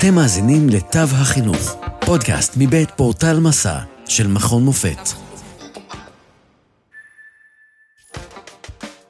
[0.00, 4.98] אתם מאזינים לתו החינוך, פודקאסט מבית פורטל מסע של מכון מופת.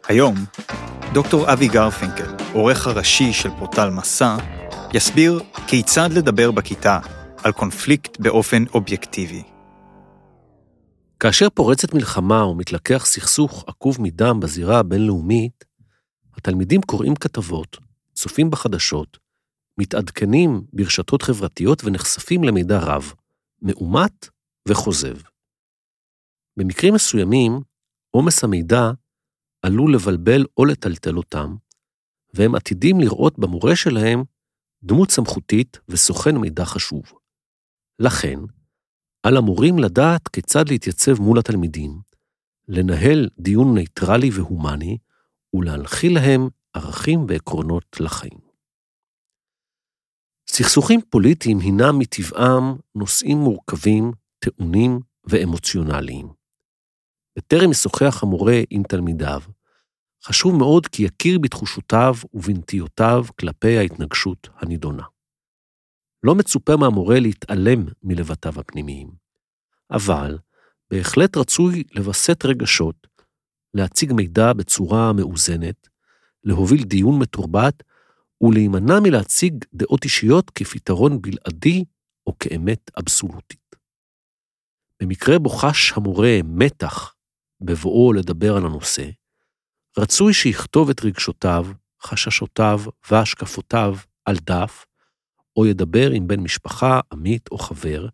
[0.08, 0.34] היום,
[1.12, 4.36] דוקטור אבי גרפינקל, עורך הראשי של פורטל מסע,
[4.94, 6.98] יסביר כיצד לדבר בכיתה
[7.44, 9.42] על קונפליקט באופן אובייקטיבי.
[11.20, 15.64] כאשר פורצת מלחמה או מתלקח סכסוך עקוב מדם בזירה הבינלאומית,
[16.36, 17.76] התלמידים קוראים כתבות,
[18.14, 19.29] צופים בחדשות,
[19.80, 23.12] מתעדכנים ברשתות חברתיות ונחשפים למידע רב,
[23.62, 24.28] מאומת
[24.68, 25.16] וחוזב.
[26.56, 27.60] במקרים מסוימים,
[28.10, 28.90] עומס המידע
[29.62, 31.56] עלול לבלבל או לטלטל אותם,
[32.34, 34.22] והם עתידים לראות במורה שלהם
[34.82, 37.02] דמות סמכותית וסוכן מידע חשוב.
[37.98, 38.38] לכן,
[39.22, 42.00] על המורים לדעת כיצד להתייצב מול התלמידים,
[42.68, 44.98] לנהל דיון ניטרלי והומני,
[45.54, 48.49] ולהנחיל להם ערכים ועקרונות לחיים.
[50.62, 56.28] סכסוכים פוליטיים הינם מטבעם נושאים מורכבים, טעונים ואמוציונליים.
[57.38, 59.40] בטרם ישוחח המורה עם תלמידיו,
[60.24, 65.02] חשוב מאוד כי יכיר בתחושותיו ובנטיותיו כלפי ההתנגשות הנידונה.
[66.22, 69.10] לא מצופה מהמורה להתעלם מלבטיו הפנימיים,
[69.90, 70.38] אבל
[70.90, 73.06] בהחלט רצוי לווסת רגשות,
[73.74, 75.88] להציג מידע בצורה מאוזנת,
[76.44, 77.82] להוביל דיון מתורבת
[78.40, 81.84] ולהימנע מלהציג דעות אישיות כפתרון בלעדי
[82.26, 83.76] או כאמת אבסולוטית.
[85.00, 87.14] במקרה בו חש המורה מתח
[87.60, 89.10] בבואו לדבר על הנושא,
[89.98, 91.66] רצוי שיכתוב את רגשותיו,
[92.02, 94.86] חששותיו והשקפותיו על דף,
[95.56, 98.08] או ידבר עם בן משפחה, עמית או חבר,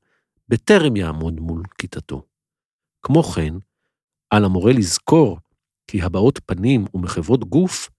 [0.49, 2.23] בטרם יעמוד מול כיתתו.
[3.03, 3.55] כמו כן,
[4.31, 5.39] על המורה לזכור
[5.87, 7.91] כי הבעות פנים ומחוות גוף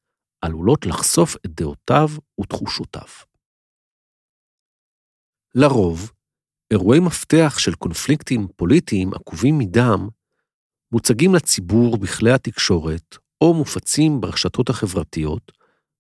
[0.42, 2.08] עלולות לחשוף את דעותיו
[2.42, 3.08] ותחושותיו.
[5.56, 6.12] לרוב,
[6.72, 10.08] אירועי מפתח של קונפליקטים פוליטיים עקובים מדם
[10.92, 15.52] מוצגים לציבור בכלי התקשורת או מופצים ברשתות החברתיות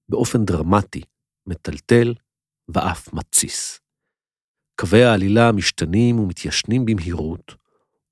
[0.09, 1.01] באופן דרמטי,
[1.47, 2.13] מטלטל
[2.69, 3.79] ואף מתסיס.
[4.79, 7.55] קווי העלילה משתנים ומתיישנים במהירות,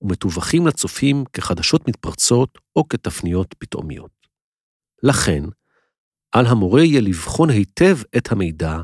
[0.01, 4.27] ומטווחים לצופים כחדשות מתפרצות או כתפניות פתאומיות.
[5.03, 5.43] לכן,
[6.35, 8.77] על המורה יהיה לבחון היטב את המידע,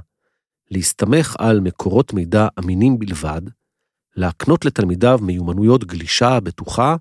[0.71, 3.41] להסתמך על מקורות מידע אמינים בלבד,
[4.15, 6.95] להקנות לתלמידיו מיומנויות גלישה בטוחה,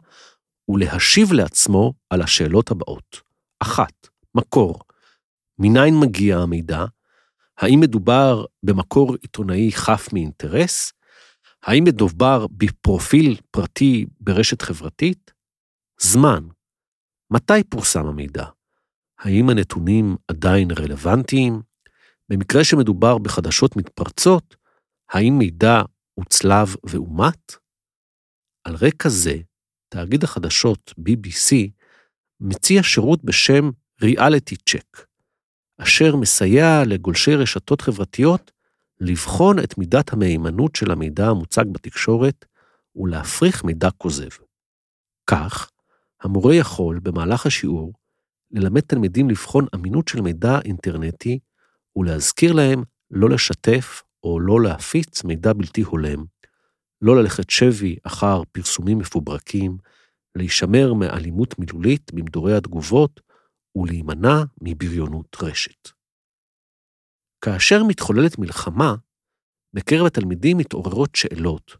[0.68, 3.20] ולהשיב לעצמו על השאלות הבאות.
[3.60, 4.80] אחת, מקור.
[5.58, 6.84] מניין מגיע המידע?
[7.58, 10.92] האם מדובר במקור עיתונאי חף מאינטרס?
[11.62, 15.32] האם מדובר בפרופיל פרטי ברשת חברתית?
[16.00, 16.44] זמן.
[17.30, 18.44] מתי פורסם המידע?
[19.20, 21.62] האם הנתונים עדיין רלוונטיים?
[22.28, 24.56] במקרה שמדובר בחדשות מתפרצות,
[25.10, 25.82] האם מידע
[26.14, 27.54] הוצלב ואומת?
[28.64, 29.36] על רקע זה,
[29.88, 31.70] תאגיד החדשות BBC
[32.40, 33.70] מציע שירות בשם
[34.02, 35.04] Reality Check,
[35.78, 38.52] אשר מסייע לגולשי רשתות חברתיות
[39.00, 42.44] לבחון את מידת המהימנות של המידע המוצג בתקשורת
[42.96, 44.28] ולהפריך מידע כוזב.
[45.26, 45.70] כך,
[46.22, 47.92] המורה יכול, במהלך השיעור,
[48.50, 51.38] ללמד תלמידים לבחון אמינות של מידע אינטרנטי
[51.96, 56.24] ולהזכיר להם לא לשתף או לא להפיץ מידע בלתי הולם,
[57.02, 59.78] לא ללכת שבי אחר פרסומים מפוברקים,
[60.36, 63.20] להישמר מאלימות מילולית במדורי התגובות
[63.76, 65.88] ולהימנע מבריונות רשת.
[67.44, 68.94] כאשר מתחוללת מלחמה,
[69.74, 71.76] בקרב התלמידים מתעוררות שאלות.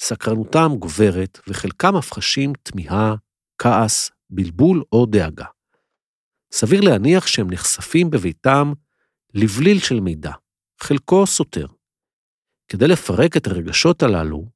[0.00, 3.14] סקרנותם גוברת וחלקם אף חשים תמיהה,
[3.58, 5.44] כעס, בלבול או דאגה.
[6.52, 8.72] סביר להניח שהם נחשפים בביתם
[9.34, 10.32] לבליל של מידע,
[10.80, 11.66] חלקו סותר.
[12.68, 14.46] כדי לפרק את הרגשות הללו,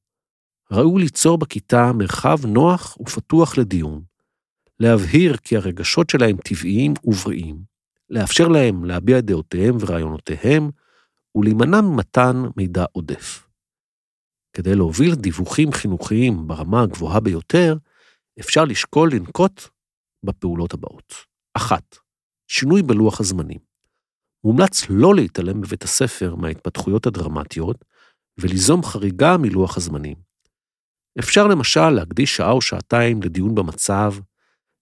[0.71, 4.03] ראוי ליצור בכיתה מרחב נוח ופתוח לדיון,
[4.79, 7.61] להבהיר כי הרגשות שלהם טבעיים ובריאים,
[8.09, 10.69] לאפשר להם להביע דעותיהם ורעיונותיהם,
[11.35, 13.47] ולהימנע ממתן מידע עודף.
[14.53, 17.77] כדי להוביל דיווחים חינוכיים ברמה הגבוהה ביותר,
[18.39, 19.61] אפשר לשקול לנקוט
[20.23, 21.36] בפעולות הבאות.
[21.57, 21.97] אחת,
[22.47, 23.59] שינוי בלוח הזמנים.
[24.43, 27.85] מומלץ לא להתעלם בבית הספר מההתפתחויות הדרמטיות
[28.37, 30.15] וליזום חריגה מלוח הזמנים.
[31.19, 34.13] אפשר למשל להקדיש שעה או שעתיים לדיון במצב,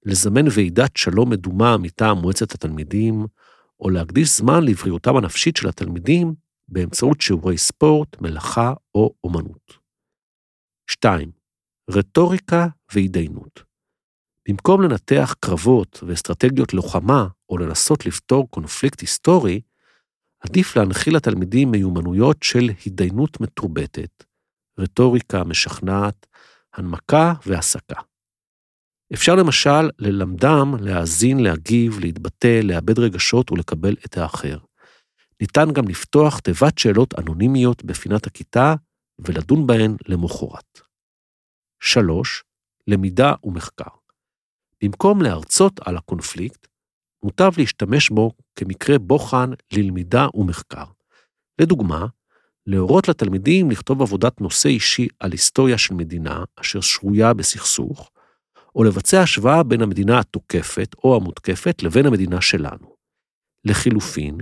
[0.06, 3.26] לזמן ועידת שלום מדומה מטעם מועצת התלמידים,
[3.80, 6.34] או להקדיש זמן לבריאותם הנפשית של התלמידים
[6.68, 9.74] באמצעות שיעורי ספורט, מלאכה או אומנות.
[10.90, 11.32] 2.
[11.90, 13.64] רטוריקה והתדיינות.
[14.48, 19.62] במקום לנתח קרבות ואסטרטגיות לוחמה או לנסות לפתור קונפליקט היסטורי,
[20.40, 24.24] עדיף להנחיל לתלמידים מיומנויות של התדיינות מתורבתת,
[24.80, 26.28] רטוריקה משכנעת,
[26.74, 28.02] הנמקה והסקה.
[29.14, 34.58] אפשר למשל ללמדם להאזין, להגיב, להתבטא, לאבד רגשות ולקבל את האחר.
[35.42, 38.76] ניתן גם לפתוח תיבת שאלות אנונימיות בפינת הכיתה
[39.20, 40.82] ולדון בהן למחרת.
[41.80, 42.44] 3.
[42.88, 44.05] למידה ומחקר.
[44.84, 46.68] במקום להרצות על הקונפליקט,
[47.24, 50.86] מוטב להשתמש בו כמקרה בוחן ללמידה ומחקר.
[51.62, 52.06] לדוגמה,
[52.68, 58.12] להורות לתלמידים לכתוב עבודת נושא אישי על היסטוריה של מדינה אשר שרויה בסכסוך,
[58.76, 62.96] או לבצע השוואה בין המדינה התוקפת או המותקפת לבין המדינה שלנו.
[63.66, 64.38] לחילופין,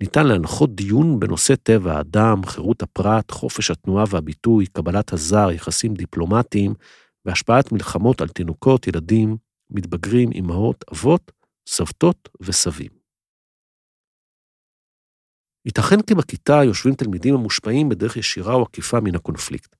[0.00, 6.74] ניתן להנחות דיון בנושא טבע האדם, חירות הפרט, חופש התנועה והביטוי, קבלת הזר, יחסים דיפלומטיים
[7.24, 9.36] והשפעת מלחמות על תינוקות, ילדים,
[9.70, 11.32] מתבגרים, אמהות, אבות,
[11.68, 12.90] סבתות וסבים.
[15.66, 19.76] ייתכן כי בכיתה יושבים תלמידים המושפעים בדרך ישירה או עקיפה מן הקונפליקט.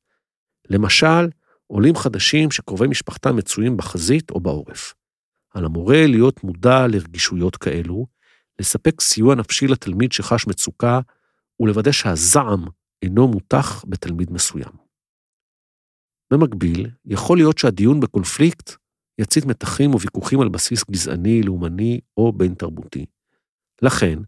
[0.71, 1.29] למשל,
[1.67, 4.95] עולים חדשים שקרובי משפחתם מצויים בחזית או בעורף.
[5.51, 8.07] על המורה להיות מודע לרגישויות כאלו,
[8.59, 11.01] לספק סיוע נפשי לתלמיד שחש מצוקה,
[11.61, 12.65] ולוודא שהזעם
[13.03, 14.73] אינו מותח בתלמיד מסוים.
[16.33, 18.73] במקביל, יכול להיות שהדיון בקונפליקט
[19.19, 23.07] יצית מתחים וויכוחים על בסיס גזעני, לאומני או בין-תרבותי.
[23.83, 24.19] לכן,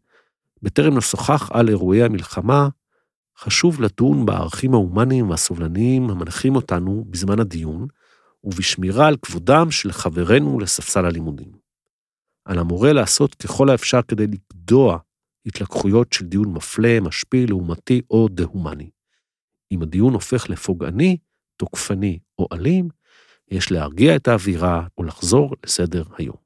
[0.62, 2.68] בטרם נשוחח על אירועי המלחמה,
[3.38, 7.86] חשוב לדון בערכים ההומניים והסובלניים המנחים אותנו בזמן הדיון,
[8.44, 11.52] ובשמירה על כבודם של חברינו לספסל הלימודים.
[12.44, 14.98] על המורה לעשות ככל האפשר כדי לגדוע
[15.46, 18.90] התלקחויות של דיון מפלה, משפיל, לעומתי או דה-הומני.
[19.72, 21.16] אם הדיון הופך לפוגעני,
[21.56, 22.88] תוקפני או אלים,
[23.50, 26.36] יש להרגיע את האווירה ולחזור לסדר היום.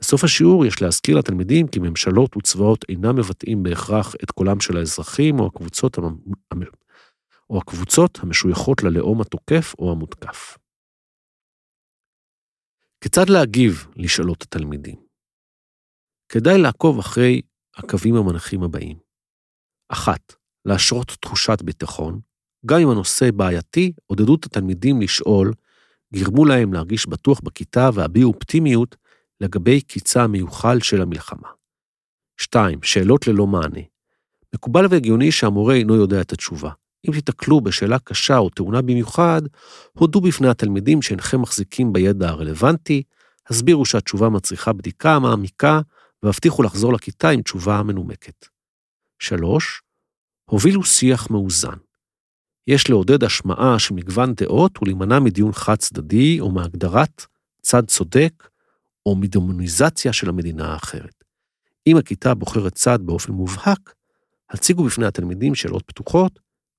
[0.00, 5.40] בסוף השיעור יש להזכיר לתלמידים כי ממשלות וצבאות אינם מבטאים בהכרח את קולם של האזרחים
[5.40, 6.60] או הקבוצות, המ...
[7.50, 10.58] או הקבוצות המשויכות ללאום התוקף או המותקף.
[13.00, 15.06] כיצד להגיב לשאלות התלמידים?
[16.28, 17.40] כדאי לעקוב אחרי
[17.76, 18.98] הקווים המנחים הבאים.
[19.88, 20.32] אחת,
[20.64, 22.20] להשרות תחושת ביטחון,
[22.66, 25.52] גם אם הנושא בעייתי, עודדו את התלמידים לשאול,
[26.14, 28.96] גרמו להם להרגיש בטוח בכיתה והביעו אופטימיות
[29.40, 31.48] לגבי קיצה המיוחל של המלחמה.
[32.40, 32.82] 2.
[32.82, 33.80] שאלות ללא מענה.
[34.54, 36.70] מקובל והגיוני שהמורה אינו יודע את התשובה.
[37.08, 39.42] אם תיתקלו בשאלה קשה או טעונה במיוחד,
[39.92, 43.02] הודו בפני התלמידים שאינכם מחזיקים בידע הרלוונטי,
[43.46, 45.80] הסבירו שהתשובה מצריכה בדיקה מעמיקה,
[46.22, 48.46] והבטיחו לחזור לכיתה עם תשובה מנומקת.
[49.18, 49.82] 3.
[50.50, 51.76] הובילו שיח מאוזן.
[52.68, 57.26] יש לעודד השמעה של מגוון דעות ולהימנע מדיון חד-צדדי או מהגדרת
[57.62, 58.48] צד צודק
[59.06, 61.24] או מדמוניזציה של המדינה האחרת.
[61.86, 63.94] אם הכיתה בוחרת צד באופן מובהק,
[64.50, 66.38] הציגו בפני התלמידים שאלות פתוחות